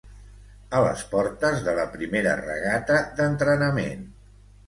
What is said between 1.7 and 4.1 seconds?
la primera regata d'entrenament